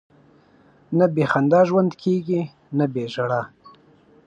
[0.97, 2.41] نه بې خندا ژوند کېږي،
[2.77, 3.41] نه بې ژړا.